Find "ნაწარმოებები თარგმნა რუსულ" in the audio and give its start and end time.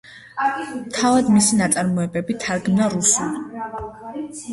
1.59-3.37